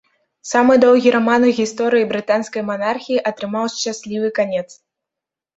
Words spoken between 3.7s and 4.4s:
шчаслівы